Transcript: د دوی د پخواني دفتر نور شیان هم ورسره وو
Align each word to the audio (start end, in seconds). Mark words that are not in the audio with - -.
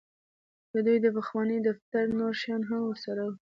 د 0.71 0.73
دوی 0.85 0.97
د 1.01 1.07
پخواني 1.17 1.57
دفتر 1.67 2.03
نور 2.19 2.33
شیان 2.41 2.61
هم 2.69 2.81
ورسره 2.85 3.21
وو 3.27 3.35